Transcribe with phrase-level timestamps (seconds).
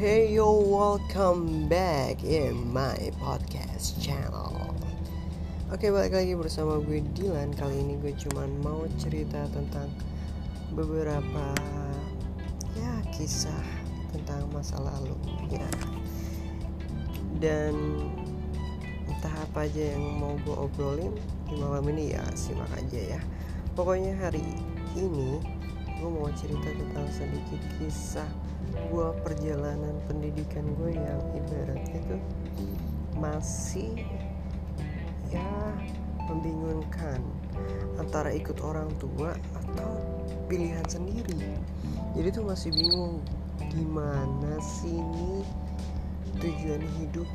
[0.00, 4.56] Hey yo, welcome back in my podcast channel.
[5.68, 7.52] Oke, balik lagi bersama gue Dylan.
[7.52, 9.92] Kali ini gue cuman mau cerita tentang
[10.72, 11.52] beberapa
[12.80, 13.60] ya kisah
[14.08, 15.12] tentang masa lalu
[15.52, 15.68] ya.
[17.36, 18.00] Dan
[19.04, 21.12] entah apa aja yang mau gue obrolin
[21.44, 23.20] di malam ini ya simak aja ya.
[23.76, 24.48] Pokoknya hari
[24.96, 25.44] ini
[26.00, 28.39] gue mau cerita tentang sedikit kisah
[28.70, 32.22] gue perjalanan pendidikan gue yang ibaratnya tuh
[33.18, 34.06] masih
[35.30, 35.74] ya
[36.30, 37.22] membingungkan
[37.98, 39.98] antara ikut orang tua atau
[40.46, 41.58] pilihan sendiri.
[42.14, 43.22] Jadi tuh masih bingung
[43.70, 45.42] gimana sih ini
[46.42, 47.28] tujuan hidup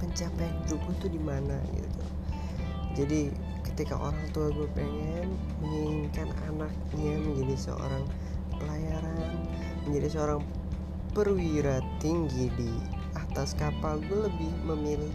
[0.00, 1.56] pencapaian hidup gue tuh di mana?
[1.72, 2.04] Gitu.
[2.92, 3.20] Jadi
[3.72, 5.32] ketika orang tua gue pengen
[5.64, 8.04] menginginkan anaknya menjadi seorang
[8.60, 9.48] pelayaran
[9.86, 10.40] menjadi seorang
[11.12, 12.72] perwira tinggi di
[13.12, 15.14] atas kapal gue lebih memilih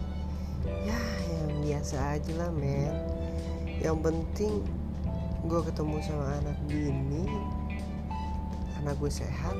[0.86, 2.94] ya yang biasa aja lah men.
[3.78, 4.52] Yang penting
[5.46, 7.24] gue ketemu sama anak bini
[8.82, 9.54] anak gue sehat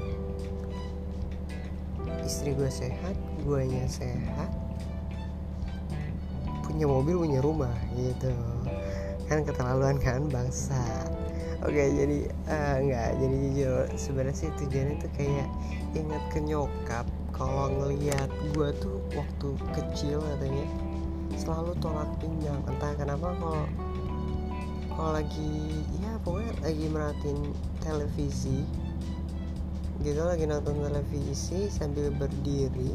[2.27, 3.15] istri gue sehat
[3.47, 4.51] guanya sehat
[6.69, 8.31] punya mobil punya rumah gitu.
[9.27, 10.79] Kan keterlaluan kan bangsa.
[11.67, 15.49] Oke jadi uh, nggak jadi jujur sebenarnya sih tujuannya tuh kayak
[15.99, 17.03] ingat ke nyokap
[17.35, 20.67] kalau ngelihat gue tuh waktu kecil katanya
[21.35, 23.67] selalu tolak pinggang entah kenapa kalau
[24.99, 27.41] kalau lagi ya pokoknya lagi merhatiin
[27.83, 28.67] televisi
[30.03, 32.95] gitu lagi nonton televisi sambil berdiri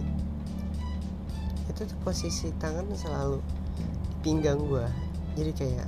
[1.71, 3.39] itu tuh posisi tangan selalu
[4.23, 4.87] pinggang gue
[5.35, 5.87] jadi kayak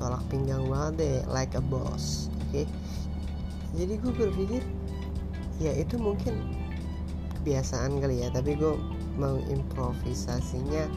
[0.00, 2.66] tolak pinggang banget deh like a boss oke okay?
[3.76, 4.62] jadi gue berpikir
[5.60, 6.56] ya itu mungkin
[7.40, 8.74] kebiasaan kali ya tapi gue
[9.20, 10.88] mengimprovisiasinya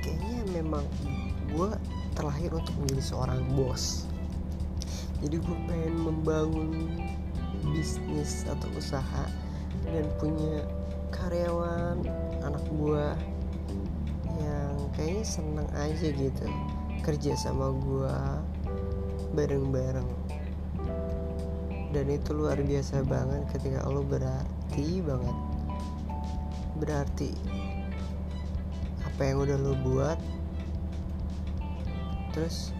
[0.00, 0.84] kayaknya memang
[1.52, 1.68] gue
[2.16, 4.08] terlahir untuk menjadi seorang bos
[5.20, 6.68] jadi gue pengen membangun
[7.70, 9.24] bisnis atau usaha
[9.86, 10.66] dan punya
[11.14, 12.02] karyawan
[12.42, 13.14] anak buah
[15.02, 16.46] kayaknya seneng aja gitu
[17.02, 18.16] kerja sama gue
[19.34, 20.06] bareng-bareng.
[21.90, 25.36] Dan itu luar biasa banget ketika lo berarti banget.
[26.78, 27.34] Berarti
[29.02, 30.18] apa yang udah lo buat
[32.30, 32.70] terus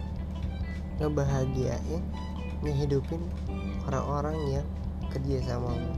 [1.03, 1.99] ngebahagiain
[2.63, 3.19] ngehidupin
[3.91, 4.67] orang-orang yang
[5.11, 5.91] kerja sama lo.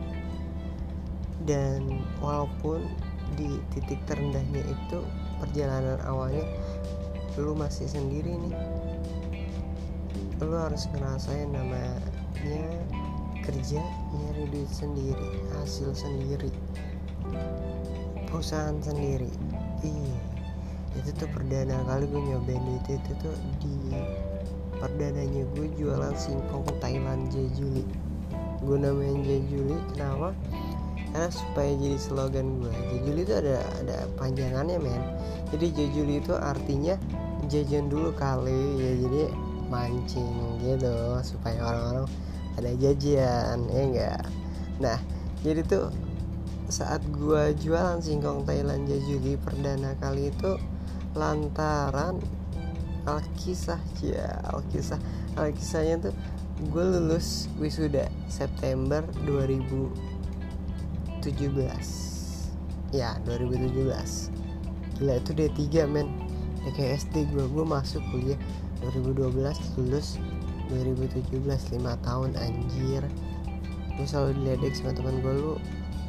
[1.46, 2.82] Dan walaupun
[3.36, 5.00] di titik terendahnya itu
[5.44, 6.44] perjalanan awalnya
[7.36, 8.56] lu masih sendiri nih.
[10.40, 12.00] Lu harus ngerasain namanya
[13.46, 13.80] kerja
[14.10, 15.30] nyari duit sendiri
[15.60, 16.50] hasil sendiri
[18.26, 19.30] perusahaan sendiri.
[19.86, 20.18] Iya
[20.96, 23.76] itu tuh perdana kali gue nyobain duit itu tuh di
[24.80, 27.84] perdananya gue jualan singkong Thailand Jejuli.
[28.64, 30.32] Gue namain Jejuli kenapa
[31.16, 35.00] karena supaya jadi slogan gue Jejuli itu ada ada panjangannya men.
[35.48, 37.00] Jadi Jejuli itu artinya
[37.48, 39.24] jajan dulu kali ya jadi
[39.72, 42.12] mancing gitu supaya orang-orang
[42.60, 44.24] ada jajan ya enggak?
[44.84, 45.00] Nah
[45.40, 45.88] jadi tuh
[46.68, 50.60] saat gua jualan singkong Thailand Jajuli perdana kali itu
[51.16, 52.20] lantaran
[53.08, 55.00] alkisah ya alkisah.
[55.40, 56.14] Alkisahnya tuh
[56.60, 59.04] gue lulus wisuda September
[61.26, 64.36] 2017 ya 2017
[64.96, 66.08] gila itu D3 men.
[66.66, 68.40] Ya SD gue gue masuk kuliah
[68.82, 70.18] 2012 lulus
[70.74, 73.06] 2017 5 tahun anjir.
[73.96, 75.54] Gue selalu diledek sama teman gue lu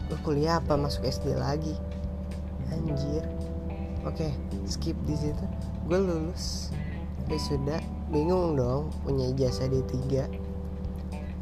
[0.09, 0.81] lu kuliah apa?
[0.81, 1.77] Masuk SD lagi?
[2.73, 3.25] Anjir.
[4.07, 4.33] Oke okay,
[4.65, 5.45] skip di situ.
[5.89, 6.73] Gue lulus
[7.37, 7.83] sudah
[8.15, 10.31] bingung dong punya ijazah D3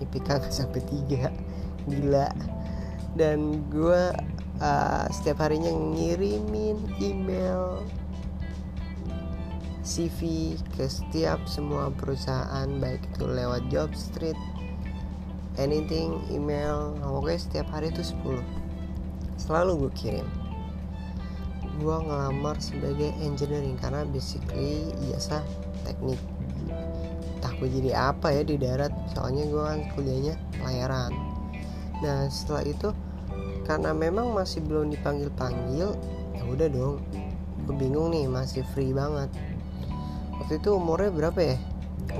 [0.01, 1.29] IPK gak sampai 3
[1.87, 2.33] gila
[3.15, 4.03] dan gue
[4.59, 7.83] uh, setiap harinya ngirimin email
[9.85, 14.39] CV ke setiap semua perusahaan baik itu lewat job street
[15.61, 18.43] anything email pokoknya setiap hari itu 10
[19.39, 20.29] selalu gue kirim.
[21.83, 25.43] Gue ngelamar sebagai engineering karena basically ijazah
[25.83, 26.23] teknik.
[27.65, 31.13] Gue jadi apa ya di darat soalnya gue kan kuliahnya pelayaran
[32.03, 32.89] nah setelah itu
[33.65, 35.97] karena memang masih belum dipanggil panggil
[36.37, 37.01] ya udah dong.
[37.65, 39.33] Gue bingung nih masih free banget.
[40.37, 41.57] Waktu itu umurnya berapa ya?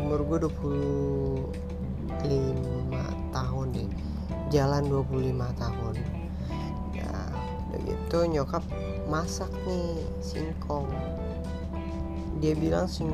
[0.01, 2.25] Umur gue 25
[3.29, 3.89] tahun deh
[4.49, 5.95] jalan 25 tahun.
[6.95, 8.65] Udah gitu nyokap
[9.11, 10.89] masak nih singkong.
[12.41, 13.13] Dia bilang sing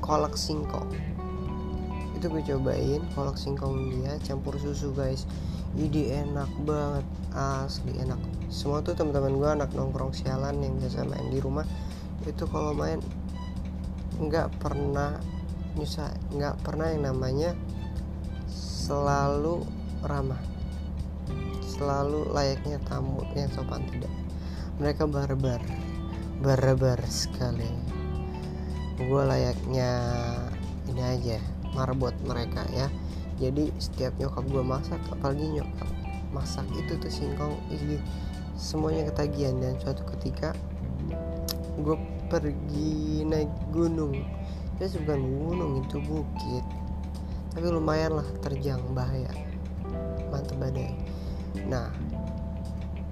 [0.00, 0.88] kolak singkong.
[2.16, 5.28] Itu gue cobain kolak singkong dia campur susu guys
[5.78, 8.18] ide enak banget asli enak.
[8.50, 11.66] Semua tuh teman-teman gue anak nongkrong sialan yang biasa main di rumah
[12.26, 12.98] itu kalau main
[14.20, 15.16] nggak pernah
[15.78, 17.54] nyusah nggak pernah yang namanya
[18.50, 19.64] selalu
[20.04, 20.42] ramah
[21.80, 24.12] selalu layaknya tamu yang sopan tidak.
[24.76, 25.64] Mereka barbar
[26.44, 27.64] barbar sekali.
[29.00, 29.88] Gue layaknya
[30.92, 31.40] ini aja
[31.72, 32.92] marbot mereka ya
[33.40, 35.88] jadi setiap nyokap gue masak apalagi nyokap
[36.30, 37.96] masak itu tuh singkong ini
[38.60, 39.56] semuanya ketagihan.
[39.56, 40.52] Dan suatu ketika
[41.80, 41.96] gue
[42.28, 44.14] pergi naik gunung.
[44.76, 46.64] Ya bukan gunung itu bukit.
[47.56, 49.32] Tapi lumayan lah terjang bahaya.
[50.28, 50.92] Mantep badai.
[51.66, 51.88] Nah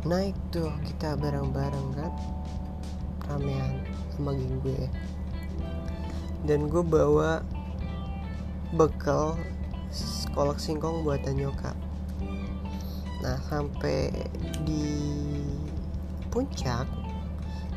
[0.04, 2.12] naik tuh kita bareng-bareng kan.
[3.28, 3.80] Ramean
[4.12, 4.88] sama gue.
[6.44, 7.42] Dan gue bawa
[8.76, 9.34] bekal
[10.36, 11.76] kolak singkong buatan nyokap
[13.18, 14.14] nah sampai
[14.62, 14.86] di
[16.30, 16.86] puncak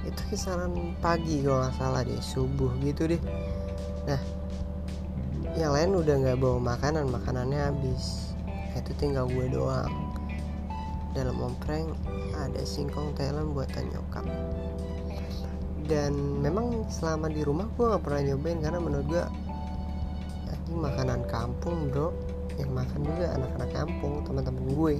[0.01, 3.21] itu kisaran pagi kalau nggak salah deh subuh gitu deh.
[4.09, 4.21] Nah
[5.53, 8.33] yang lain udah nggak bawa makanan makanannya habis.
[8.73, 9.93] Itu tinggal gue doang.
[11.13, 11.93] Dalam ompreng
[12.33, 14.25] ada singkong Thailand buatan nyokap
[15.91, 19.23] dan memang selama di rumah gue nggak pernah nyobain karena menurut gue
[20.71, 22.15] ini makanan kampung bro.
[22.55, 24.93] Yang makan juga anak-anak kampung teman-teman gue.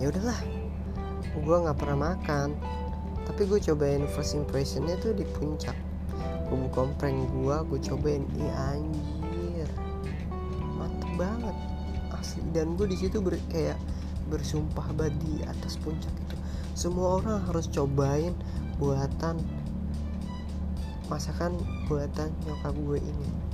[0.00, 0.40] Ya udahlah
[1.36, 2.56] gue nggak pernah makan.
[3.28, 5.76] Tapi gue cobain first impressionnya tuh di puncak.
[6.48, 8.24] Gue kompreng gue gue cobain.
[8.40, 9.68] Iya anjir.
[10.80, 11.56] Mantep banget.
[12.16, 12.40] Asli.
[12.56, 13.76] Dan gue di situ ber, kayak
[14.32, 16.36] bersumpah banget di atas puncak itu.
[16.72, 18.32] Semua orang harus cobain
[18.80, 19.36] buatan
[21.04, 21.52] masakan
[21.84, 23.53] buatan nyokap gue ini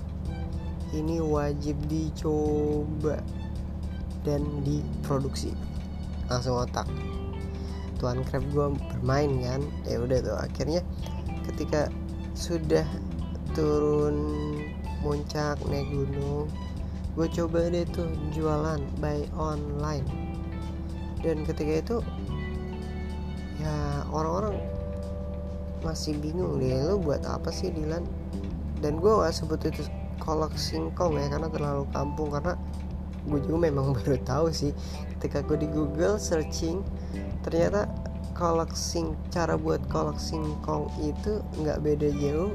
[0.91, 3.23] ini wajib dicoba
[4.27, 5.55] dan diproduksi.
[6.27, 6.87] Langsung otak.
[8.01, 8.67] Tuan crab gue
[8.97, 9.61] bermain kan?
[9.85, 10.81] Ya udah tuh akhirnya
[11.47, 11.93] ketika
[12.33, 12.87] sudah
[13.53, 14.17] turun
[15.03, 16.47] muncak naik gunung
[17.19, 20.07] gue coba deh tuh jualan by online.
[21.21, 21.97] Dan ketika itu
[23.61, 24.57] ya orang-orang
[25.85, 28.07] masih bingung deh lo buat apa sih Dilan?
[28.81, 29.85] Dan gue gak sebut itu
[30.21, 32.55] kolak singkong ya karena terlalu kampung karena
[33.27, 34.71] gue juga memang baru tahu sih
[35.17, 36.85] ketika gue di Google searching
[37.43, 37.89] ternyata
[38.37, 42.55] kolak sing cara buat kolak singkong itu nggak beda jauh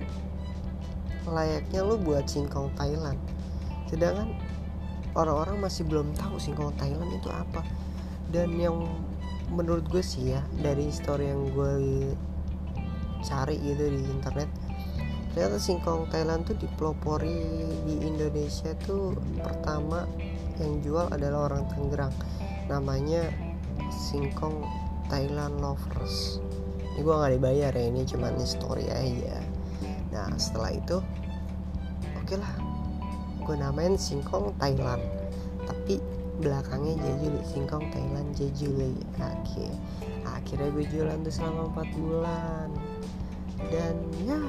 [1.30, 3.18] layaknya lo buat singkong Thailand.
[3.90, 4.34] Sedangkan
[5.18, 7.66] orang-orang masih belum tahu singkong Thailand itu apa.
[8.30, 8.86] Dan yang
[9.54, 11.74] menurut gue sih ya dari story yang gue
[13.26, 14.50] cari gitu di internet
[15.36, 17.44] ternyata singkong Thailand tuh dipelopori
[17.84, 19.12] di Indonesia tuh
[19.44, 20.08] pertama
[20.64, 22.16] yang jual adalah orang Tangerang.
[22.72, 23.28] Namanya
[23.92, 24.64] singkong
[25.12, 26.40] Thailand lovers.
[26.96, 29.44] Ini gue nggak dibayar ya ini cuma story aja.
[30.16, 31.04] Nah setelah itu
[32.16, 32.56] oke okay lah
[33.44, 35.04] gue namain singkong Thailand.
[35.68, 36.00] Tapi
[36.40, 39.72] belakangnya Jejuli singkong Thailand Jejuli akhir
[40.24, 42.68] akhirnya gue jualan tuh selama 4 bulan.
[43.68, 44.40] Dan ya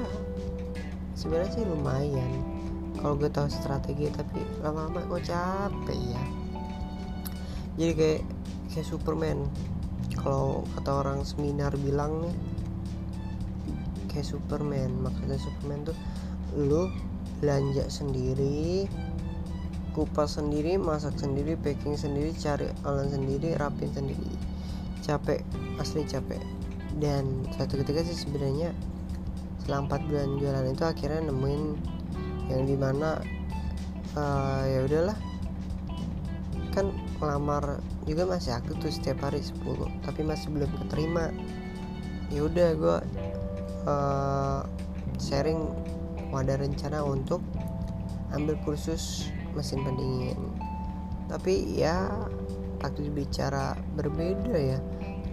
[1.17, 2.31] sebenarnya sih lumayan.
[3.01, 6.23] Kalau gue tahu strategi tapi lama-lama gue capek ya.
[7.81, 8.21] Jadi kayak
[8.69, 9.49] kayak Superman.
[10.17, 12.35] Kalau kata orang seminar bilang nih
[14.13, 14.93] kayak Superman.
[15.01, 15.97] Maksudnya Superman tuh
[16.53, 16.89] lu
[17.41, 18.89] belanja sendiri
[19.93, 24.29] kupas sendiri masak sendiri packing sendiri cari online sendiri rapin sendiri.
[25.01, 25.41] Capek
[25.81, 26.37] asli capek.
[26.97, 28.73] Dan satu ketika sih sebenarnya
[29.67, 31.63] setelah 4 bulan jualan itu akhirnya nemuin
[32.47, 33.19] yang di mana
[34.15, 35.17] uh, ya udahlah.
[36.71, 41.35] Kan ngelamar juga masih aktif tuh setiap hari 10 tapi masih belum keterima.
[42.31, 42.97] Ya udah gue
[43.91, 44.63] uh,
[45.19, 45.59] sharing
[46.31, 47.43] ada rencana untuk
[48.31, 50.39] ambil kursus mesin pendingin.
[51.27, 52.07] Tapi ya
[52.79, 54.79] takdir bicara berbeda ya.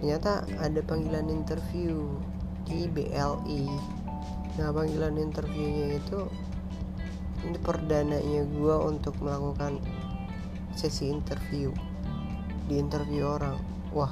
[0.03, 2.19] Ternyata ada panggilan interview
[2.67, 3.95] di BLI
[4.55, 6.31] nah panggilan interviewnya itu
[7.45, 9.77] ini perdananya gue untuk melakukan
[10.73, 11.69] sesi interview.
[12.65, 13.61] Di interview orang.
[13.93, 14.09] Wah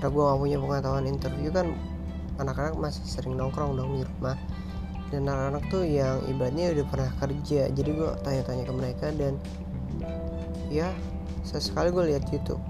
[0.00, 1.76] karena gue gak punya pengetahuan interview kan
[2.40, 4.36] anak-anak masih sering nongkrong dong di rumah.
[5.10, 7.66] Dan anak-anak tuh yang ibaratnya udah pernah kerja.
[7.72, 9.40] Jadi gue tanya-tanya ke mereka dan
[10.70, 10.94] ya
[11.42, 12.60] sesekali gue lihat YouTube.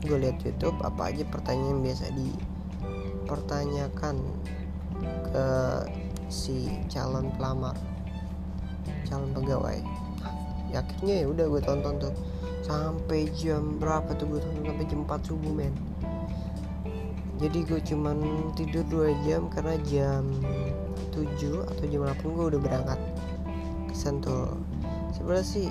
[0.00, 4.16] Gue lihat YouTube apa aja pertanyaan yang biasa dipertanyakan
[5.30, 5.46] ke
[6.30, 7.74] si calon pelamar
[9.10, 9.78] calon pegawai.
[10.70, 12.14] Ya, akhirnya ya udah gue tonton tuh.
[12.62, 14.62] Sampai jam berapa tuh gue tonton?
[14.70, 15.74] Sampai jam 4 subuh men.
[17.42, 18.16] Jadi gue cuman
[18.54, 20.22] tidur 2 jam karena jam
[21.10, 21.26] 7
[21.66, 23.00] atau jam 8 gue udah berangkat
[23.90, 24.54] ke Sentul.
[25.16, 25.68] Sebenarnya sih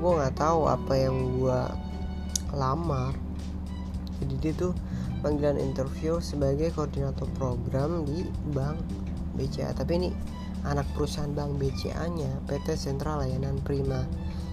[0.00, 1.60] gue nggak tahu apa yang gue
[2.56, 3.12] lamar.
[4.22, 4.72] Jadi dia tuh
[5.22, 8.82] panggilan interview sebagai koordinator program di bank
[9.38, 10.10] BCA tapi ini
[10.66, 14.06] anak perusahaan bank BCA nya PT Sentral Layanan Prima.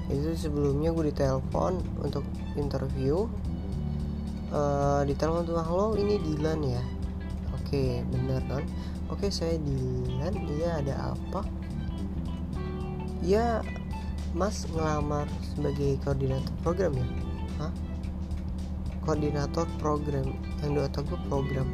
[0.09, 2.25] Itu sebelumnya gue ditelepon untuk
[2.57, 3.29] interview.
[4.49, 6.83] Uh, ditelepon tuh halo ini Dilan ya?
[7.53, 8.65] Oke bener kan?
[9.13, 10.33] Oke saya Dilan.
[10.57, 11.45] Iya ada apa?
[13.21, 13.61] Ya
[14.33, 17.07] Mas ngelamar sebagai koordinator program ya?
[17.61, 17.73] Hah?
[19.09, 20.37] Koordinator program.
[20.61, 21.65] Yang di otak gue program.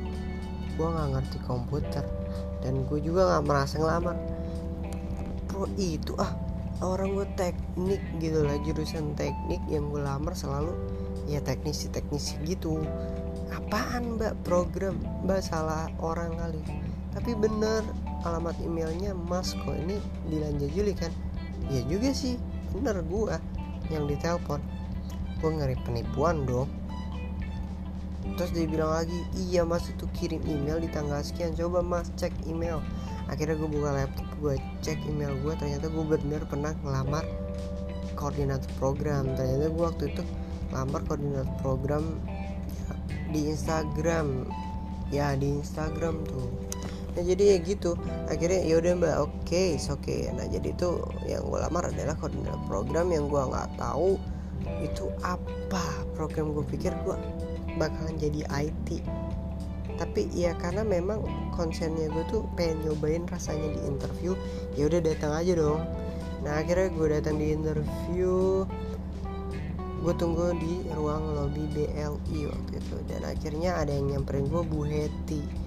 [0.80, 2.08] Gue nggak ngerti komputer.
[2.64, 4.16] Dan gue juga nggak merasa ngelamar.
[5.52, 6.32] Pro itu ah
[6.80, 8.56] orang gue teknik gitu lah.
[8.64, 10.72] Jurusan teknik yang gue lamar selalu
[11.28, 12.80] ya teknisi teknisi gitu.
[13.52, 14.40] Apaan mbak?
[14.48, 14.96] Program
[15.28, 16.64] mbak salah orang kali.
[17.12, 17.84] Tapi bener
[18.24, 19.76] alamat emailnya mas kok.
[19.76, 20.00] Ini
[20.32, 21.12] dilanja Juli kan?
[21.68, 22.40] Ya juga sih.
[22.72, 23.36] Bener gue
[23.92, 24.64] yang ditelepon.
[25.44, 26.85] Gue ngeri penipuan dong
[28.36, 29.16] terus dia bilang lagi
[29.48, 31.56] iya mas itu kirim email di tanggal sekian.
[31.56, 32.84] Coba mas cek email.
[33.32, 37.24] Akhirnya gue buka laptop gue cek email gue ternyata gue bener pernah ngelamar
[38.20, 39.32] koordinator program.
[39.40, 40.22] Ternyata gue waktu itu
[40.72, 42.04] ngelamar koordinator program
[42.68, 42.94] ya,
[43.32, 44.28] di Instagram.
[45.14, 46.52] Ya di Instagram tuh.
[47.16, 47.96] Nah jadi ya gitu.
[48.28, 50.28] Akhirnya ya udah mbak oke okay, oke okay.
[50.36, 54.20] nah jadi itu yang gue lamar adalah koordinator program yang gue nggak tahu
[54.84, 56.04] itu apa.
[56.20, 57.18] Program gue pikir gue
[57.78, 59.04] bakalan jadi IT
[59.96, 61.24] tapi ya karena memang
[61.56, 64.36] konsennya gue tuh pengen nyobain rasanya di interview
[64.76, 65.82] ya udah datang aja dong.
[66.44, 68.68] Nah akhirnya gue datang di interview.
[70.04, 72.98] Gue tunggu di ruang lobby BLI waktu itu.
[73.08, 75.66] Dan akhirnya ada yang nyamperin gue Bu Heti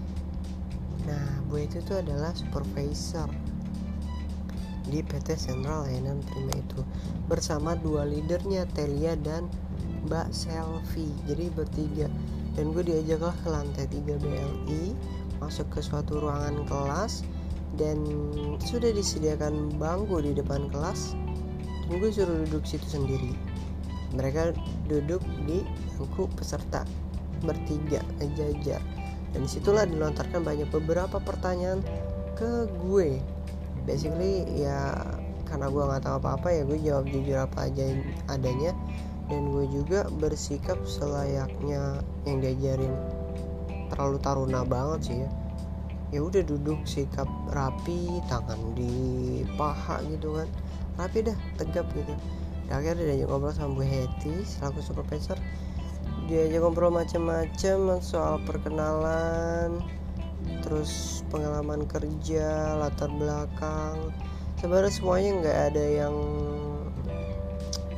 [1.08, 3.32] nah Bu Heti itu adalah supervisor
[4.88, 6.80] di PT Sentral Layanan Prima itu.
[7.28, 9.48] Bersama dua leadernya Telia dan
[10.07, 12.07] Mbak Selfie jadi bertiga.
[12.55, 14.95] Dan gue diajaklah ke lantai 3 BLI
[15.38, 17.23] masuk ke suatu ruangan kelas
[17.78, 18.02] dan
[18.59, 21.14] sudah disediakan bangku di depan kelas.
[21.87, 23.35] Dan gue suruh duduk situ sendiri.
[24.14, 24.55] Mereka
[24.90, 25.62] duduk di
[25.99, 26.83] bangku peserta.
[27.38, 28.83] Bertiga ngejajar
[29.33, 31.85] dan di situlah dilontarkan banyak beberapa pertanyaan
[32.37, 33.21] ke gue.
[33.85, 34.97] Basically ya
[35.49, 37.85] karena gue nggak tahu apa-apa ya gue jawab jujur apa aja
[38.28, 38.76] adanya
[39.28, 42.92] dan gue juga bersikap selayaknya yang diajarin
[43.92, 45.30] terlalu taruna banget sih ya.
[46.08, 50.49] Ya udah duduk sikap rapi tangan di paha gitu kan.
[50.97, 52.16] Rapi dah tegap gitu.
[52.68, 55.37] Dan akhirnya diajak ngobrol sama Bu Heti selaku supervisor.
[56.25, 59.85] Diajak ngobrol macam-macam soal perkenalan
[60.64, 64.12] terus pengalaman kerja latar belakang.
[64.56, 66.16] Sebenarnya semuanya nggak ada yang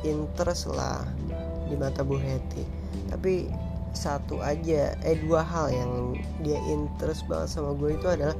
[0.03, 1.05] interest lah
[1.71, 2.67] di mata Bu Heti
[3.07, 3.47] tapi
[3.91, 5.91] satu aja eh dua hal yang
[6.43, 8.35] dia interest banget sama gue itu adalah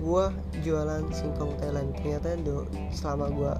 [0.00, 0.24] gue
[0.64, 1.92] jualan singkong Thailand.
[2.00, 3.52] Ternyata do, selama gue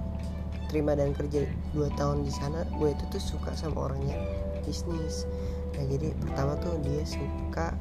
[0.73, 4.17] terima dan kerja dua tahun di sana gue itu tuh suka sama orangnya
[4.65, 5.29] bisnis.
[5.77, 7.77] Nah jadi pertama tuh dia suka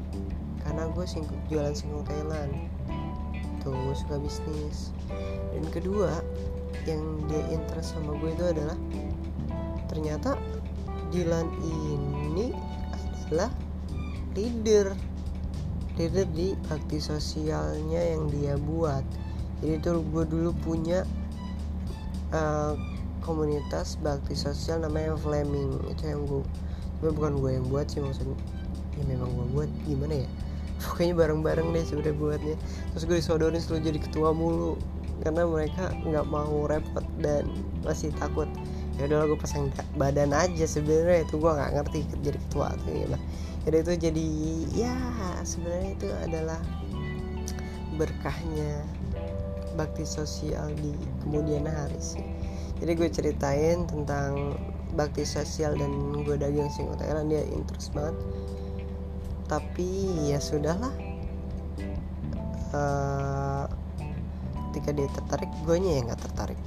[0.65, 2.53] karena gue sing jualan singkong Thailand.
[3.65, 4.93] Tuh gue suka bisnis.
[5.55, 6.21] Dan kedua
[6.85, 8.77] yang dia interest sama gue itu adalah
[9.89, 10.37] ternyata
[11.09, 12.53] Dilan ini
[13.25, 13.49] adalah
[14.37, 14.93] leader
[15.99, 19.03] leader di bakti sosialnya yang dia buat.
[19.59, 21.03] Jadi itu gue dulu punya
[22.31, 22.79] uh,
[23.19, 25.75] komunitas bakti sosial namanya Fleming.
[25.91, 26.41] Itu yang gue
[26.99, 28.39] tapi bukan gue yang buat sih maksudnya.
[28.95, 30.29] Ya memang gue buat gimana ya?
[30.79, 32.55] Pokoknya bareng-bareng deh sebenarnya buatnya.
[32.95, 34.79] Terus gue disodorin selalu jadi ketua mulu.
[35.19, 37.43] Karena mereka nggak mau repot dan
[37.83, 38.47] masih takut
[38.99, 41.23] ya udah gue pasang badan aja sebenarnya.
[41.23, 43.19] Itu gue nggak ngerti jadi ketua atau gimana.
[43.63, 44.27] Jadi itu jadi
[44.75, 44.95] ya
[45.47, 46.59] sebenarnya itu adalah
[47.95, 48.83] berkahnya
[49.79, 50.91] bakti sosial di
[51.23, 52.23] kemudian hari sih.
[52.83, 54.55] Jadi gue ceritain tentang
[54.95, 55.91] bakti sosial dan
[56.23, 58.15] gue dagang singkong Thailand dia interest banget.
[59.47, 59.87] Tapi
[60.27, 60.91] ya sudahlah.
[62.69, 63.65] Uh,
[64.69, 66.59] ketika dia tertarik gue nya yang nggak tertarik.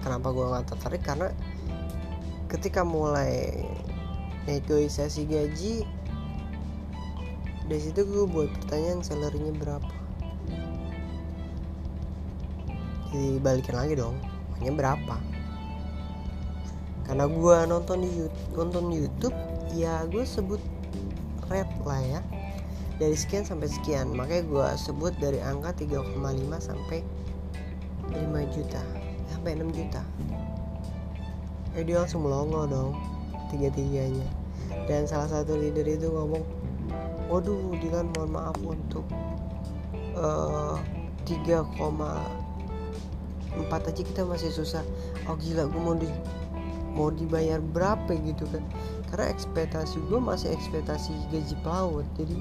[0.00, 1.02] Kenapa gue nggak tertarik?
[1.02, 1.28] Karena
[2.52, 3.64] ketika mulai
[4.44, 5.88] negosiasi gaji
[7.64, 9.92] dari situ gue buat pertanyaan salarinya berapa?
[13.08, 14.20] Jadi balikin lagi dong
[14.60, 15.16] hanya berapa?
[17.08, 19.36] Karena gue nonton di YouTube, nonton YouTube
[19.72, 20.60] ya gue sebut
[21.48, 22.20] red lah ya.
[23.00, 26.20] Dari sekian sampai sekian makanya gue sebut dari angka 3,5
[26.60, 27.00] sampai
[28.12, 28.82] 5 juta
[29.32, 30.04] sampai 6 juta
[31.76, 32.92] eh dia langsung melongo dong
[33.52, 34.26] tiga-tiganya.
[34.88, 36.42] Dan salah satu leader itu ngomong
[37.28, 39.04] waduh Dilan mohon maaf untuk
[40.16, 40.76] uh,
[41.24, 41.88] 3,4
[43.68, 44.84] aja kita masih susah.
[45.28, 46.08] Oh gila gue mau di
[46.92, 48.64] mau dibayar berapa gitu kan?
[49.08, 52.36] Karena ekspektasi gue masih ekspektasi gaji pelaut jadi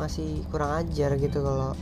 [0.00, 1.76] masih kurang ajar gitu kalau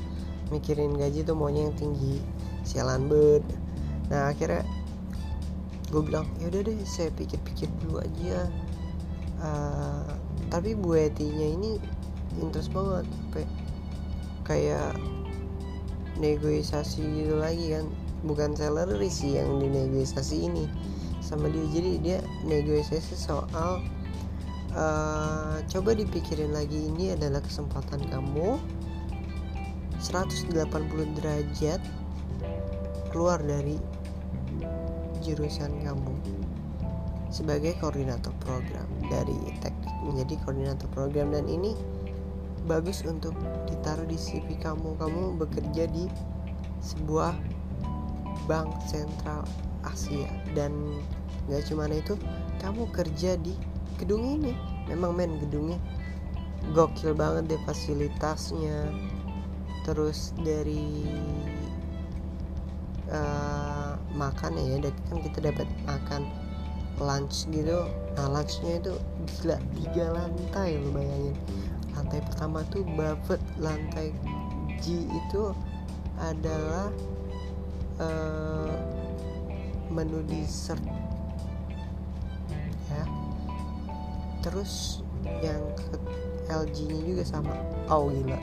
[0.50, 2.18] mikirin gaji tuh maunya yang tinggi
[2.66, 3.46] sialan bed
[4.10, 4.66] nah akhirnya
[5.88, 8.48] gue bilang ya udah deh saya pikir-pikir dulu aja.
[9.38, 10.04] Uh,
[10.52, 11.78] tapi Bu Etinya ini
[12.40, 13.44] interest banget sampai
[14.44, 14.92] kayak
[16.20, 17.86] negosiasi gitu lagi kan.
[18.26, 20.66] Bukan salary sih yang dinegosiasi ini
[21.22, 21.64] sama dia.
[21.70, 23.80] Jadi dia negosiasi soal
[24.74, 28.58] uh, coba dipikirin lagi ini adalah kesempatan kamu.
[29.98, 30.54] 180
[31.18, 31.82] derajat
[33.10, 33.74] keluar dari
[35.22, 36.14] jurusan kamu
[37.28, 41.32] sebagai koordinator program dari teknik menjadi koordinator program.
[41.32, 41.76] Dan ini
[42.64, 43.36] bagus untuk
[43.68, 44.96] ditaruh di CV kamu.
[44.96, 46.08] Kamu bekerja di
[46.80, 47.36] sebuah
[48.48, 49.44] bank sentral
[49.84, 50.28] Asia.
[50.56, 50.72] Dan
[51.48, 52.16] nggak cuma itu
[52.60, 53.52] kamu kerja di
[54.00, 54.52] gedung ini.
[54.88, 55.76] Memang men gedungnya
[56.72, 58.88] gokil banget deh fasilitasnya.
[59.84, 61.08] Terus dari
[63.08, 63.57] uh,
[64.16, 66.28] makan ya kan kita dapat makan
[66.98, 67.86] lunch gitu.
[68.18, 68.94] Nah lunchnya itu
[69.40, 71.36] gila tiga lantai lo bayangin.
[71.94, 74.14] Lantai pertama tuh buffet lantai
[74.78, 75.42] G itu
[76.18, 76.90] adalah
[78.02, 78.74] uh,
[79.90, 80.82] menu dessert.
[82.90, 83.04] Ya.
[84.42, 85.02] Terus
[85.42, 85.62] yang
[86.48, 87.54] LG nya juga sama.
[87.90, 88.38] Oh gila.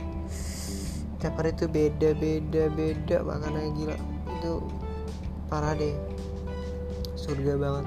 [1.16, 3.96] Tiap hari itu beda beda beda makanannya gila.
[4.40, 4.52] Itu
[5.46, 5.94] parah deh.
[7.14, 7.86] Surga banget.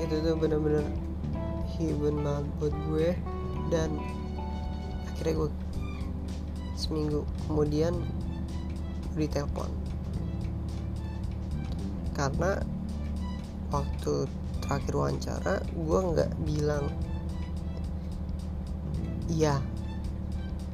[0.00, 0.84] Itu tuh bener-bener
[1.76, 3.08] heaven banget buat gue.
[3.72, 3.96] Dan
[5.08, 5.50] akhirnya gue
[6.76, 7.96] seminggu kemudian
[9.16, 9.72] ditelepon.
[12.12, 12.60] Karena
[13.72, 14.28] waktu
[14.64, 16.88] terakhir wawancara gue nggak bilang
[19.32, 19.60] iya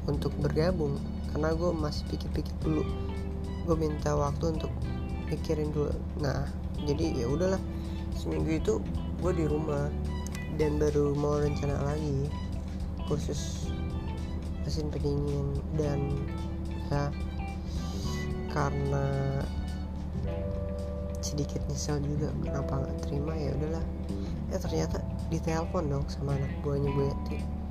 [0.07, 0.99] untuk bergabung.
[1.31, 2.83] Karena gue masih pikir-pikir dulu.
[3.63, 4.69] Gue minta waktu untuk
[5.33, 5.93] mikirin dulu.
[6.21, 6.45] Nah
[6.85, 7.61] jadi ya udahlah
[8.13, 8.73] seminggu itu
[9.19, 9.89] gue di rumah
[10.61, 12.29] dan baru mau rencana lagi
[13.09, 13.67] khusus
[14.63, 15.99] mesin pendingin dan
[16.87, 17.09] ya
[18.53, 19.05] karena
[21.25, 23.85] sedikit nyesel juga kenapa nggak terima ya udahlah.
[24.53, 25.01] Ya ternyata
[25.33, 27.63] ditelepon dong sama anak buahnya Bu Yati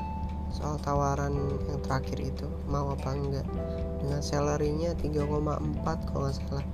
[0.53, 1.33] soal tawaran
[1.65, 3.47] yang terakhir itu mau apa enggak.
[4.03, 6.67] Dengan salarynya 3,4 kalau nggak salah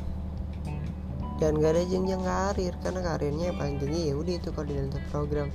[1.38, 5.48] dan gak ada jenjang karir karena karirnya yang paling tinggi ya udah itu koordinator program.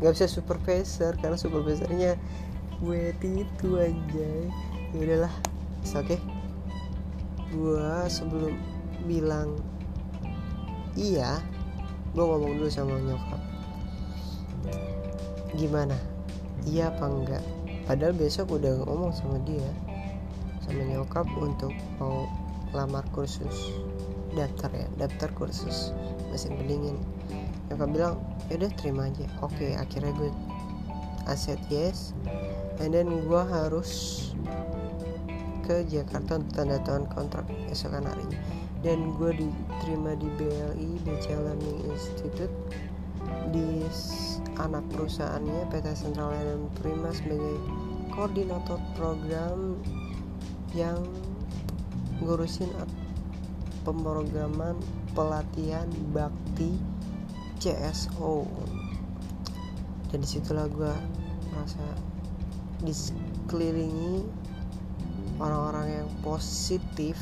[0.00, 2.16] Nggak bisa supervisor karena supervisornya
[2.80, 4.30] gue itu aja
[4.90, 5.34] ya udahlah
[5.92, 6.20] oke okay.
[7.52, 8.56] gue sebelum
[9.04, 9.60] bilang
[10.96, 11.44] iya
[12.16, 13.40] gue ngomong dulu sama nyokap.
[15.56, 15.96] Gimana?
[16.64, 17.44] Iya apa enggak?
[17.84, 19.68] Padahal besok udah ngomong sama dia
[20.64, 22.28] sama nyokap untuk mau
[22.70, 23.74] lamar kursus
[24.34, 25.94] daftar ya daftar kursus
[26.30, 26.96] mesin pendingin.
[27.70, 28.14] Nyokap bilang
[28.50, 29.26] ya udah terima aja.
[29.42, 30.30] Oke akhirnya gue
[31.26, 32.16] aset yes.
[32.80, 34.32] And then gue harus
[35.68, 38.40] ke Jakarta untuk tanda tangan kontrak esokan harinya
[38.80, 42.50] dan gue diterima di BLI BCA Learning Institute
[43.52, 43.84] di
[44.56, 47.60] anak perusahaannya PT Sentral dan Prima sebagai
[48.10, 49.76] koordinator program
[50.72, 50.98] yang
[52.24, 52.68] ngurusin
[53.82, 54.76] pemrograman
[55.16, 56.76] pelatihan bakti
[57.60, 58.48] CSO
[60.10, 60.94] dan di situlah gue
[61.52, 61.84] merasa
[62.80, 64.24] dikelilingi
[65.40, 67.16] orang-orang yang positif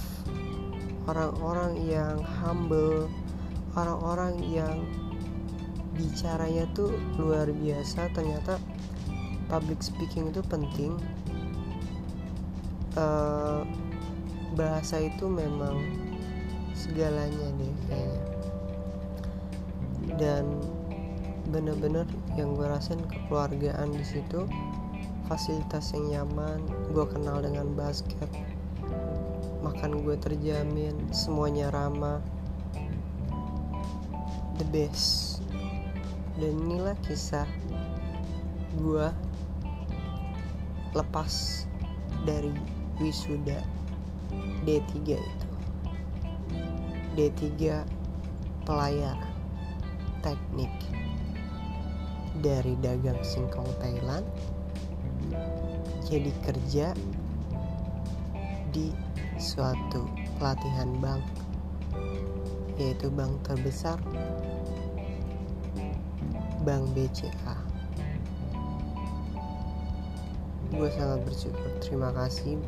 [1.09, 3.09] orang-orang yang humble
[3.79, 4.77] orang-orang yang
[5.99, 8.11] bicaranya tuh luar biasa.
[8.14, 8.57] Ternyata
[9.51, 10.94] public speaking itu penting.
[12.99, 13.62] Uh,
[14.59, 15.79] bahasa itu memang
[16.79, 18.25] segalanya deh kayaknya.
[20.14, 20.45] Dan
[21.51, 22.07] bener-bener
[22.38, 24.47] yang gue rasain kekeluargaan di situ
[25.27, 26.61] fasilitas yang nyaman
[26.95, 28.31] gue kenal dengan basket
[29.62, 32.23] makan gue terjamin semuanya ramah.
[34.59, 35.38] The best.
[36.38, 37.47] Dan inilah kisah
[38.79, 39.07] gue
[40.95, 41.67] lepas
[42.23, 42.55] dari
[43.03, 43.62] wisuda
[44.62, 45.48] D3 itu
[47.18, 47.83] D3
[48.62, 49.18] pelayar
[50.22, 50.70] teknik
[52.38, 54.22] dari dagang singkong Thailand
[56.07, 56.94] jadi kerja
[58.70, 58.94] di
[59.35, 60.07] suatu
[60.38, 61.26] pelatihan bank
[62.78, 63.98] yaitu bank terbesar
[66.62, 67.59] Bank BCA
[70.68, 71.70] gue sangat bersyukur.
[71.83, 72.61] Terima kasih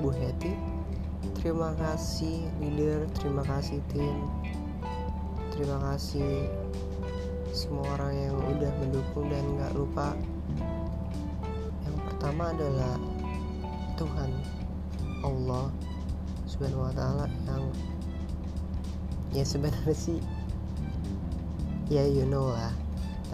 [0.00, 0.73] Bu Heti
[1.44, 3.04] terima kasih leader.
[3.20, 4.16] Terima kasih tim.
[5.52, 6.48] Terima kasih
[7.52, 10.16] semua orang yang udah mendukung dan gak lupa.
[11.84, 12.96] Yang pertama adalah
[14.00, 14.30] Tuhan
[15.20, 15.68] Allah
[16.48, 17.64] subhanahu wa ta'ala yang
[19.36, 20.24] ya sebenarnya sih
[21.92, 22.72] ya you know lah.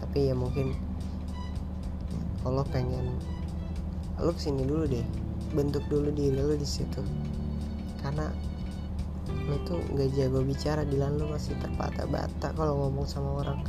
[0.02, 0.74] Tapi ya mungkin
[2.42, 3.14] Allah pengen
[4.18, 5.06] lu ke sini dulu deh.
[5.54, 7.29] Bentuk dulu diri lu di situ
[8.00, 8.28] karena
[9.46, 13.60] lu tuh nggak jago bicara di lu masih terbata-bata kalau ngomong sama orang.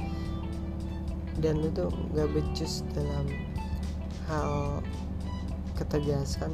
[1.42, 3.26] Dan lu tuh gak becus dalam
[4.30, 4.84] hal
[5.80, 6.54] ketegasan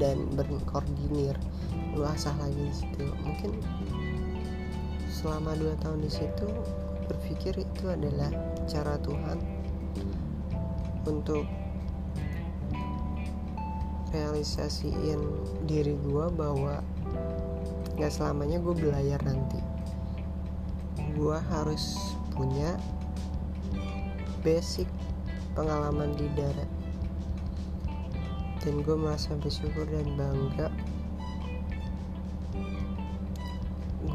[0.00, 1.36] dan berkoordinir.
[1.92, 3.04] Lu asah lagi di situ.
[3.24, 3.50] Mungkin
[5.12, 6.48] selama dua tahun di situ
[7.10, 8.32] berpikir itu adalah
[8.64, 9.38] cara Tuhan
[11.04, 11.44] untuk
[14.12, 15.20] realisasiin
[15.66, 16.84] diri gue bahwa
[17.98, 19.60] gak selamanya gue belayar nanti.
[21.12, 21.96] Gue harus
[22.32, 22.76] punya
[24.40, 24.88] basic
[25.52, 26.70] pengalaman di darat.
[28.62, 30.70] Dan gue merasa bersyukur dan bangga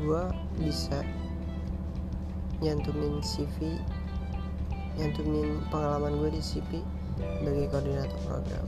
[0.08, 0.24] gue
[0.64, 1.04] bisa
[2.64, 3.76] nyantumin CV
[4.98, 6.82] nyantumin pengalaman gue di CV
[7.20, 8.66] sebagai koordinator program.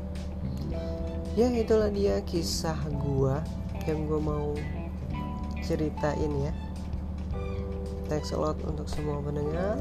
[1.33, 3.35] Ya itulah dia kisah gue
[3.87, 4.53] yang gue mau
[5.69, 6.53] ceritain ya.
[8.09, 9.77] Thanks a lot untuk semua pendengar.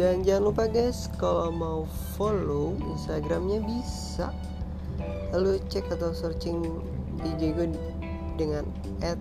[0.00, 1.84] Dan jangan lupa guys kalau mau
[2.16, 4.32] follow instagramnya bisa.
[5.36, 6.80] Lalu cek atau searching
[7.20, 7.68] IG gue
[8.40, 8.64] dengan
[9.04, 9.20] at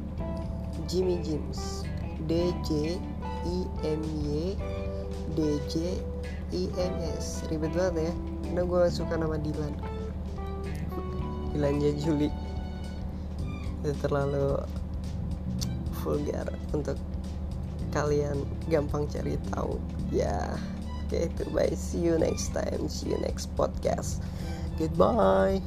[0.87, 1.83] Jimmy Jims
[2.31, 2.95] D J
[3.43, 4.55] I M Y
[5.35, 5.99] D J
[6.55, 7.43] I M S.
[7.51, 8.13] Ribet banget ya.
[8.47, 9.75] Karena gue suka nama Dilan.
[11.51, 12.31] Dilan Juli
[13.83, 14.59] itu terlalu
[16.05, 17.01] vulgar untuk
[17.89, 19.81] kalian gampang cari tahu.
[20.13, 20.53] Ya
[21.09, 22.85] oke okay, itu bye see you next time.
[22.85, 24.21] See you next podcast.
[24.77, 25.65] Goodbye